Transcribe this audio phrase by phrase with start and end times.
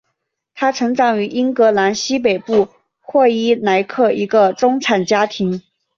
[0.55, 2.69] 她成长于英格兰西北部
[3.01, 5.61] 霍伊莱克一个中产家庭。